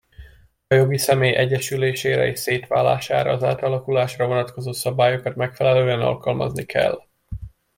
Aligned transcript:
A 0.67 0.73
jogi 0.75 0.97
személy 0.97 1.35
egyesülésére 1.35 2.27
és 2.27 2.39
szétválására 2.39 3.31
az 3.31 3.43
átalakulásra 3.43 4.27
vonatkozó 4.27 4.71
szabályokat 4.71 5.35
megfelelően 5.35 6.01
alkalmazni 6.01 6.63
kell. 6.65 6.99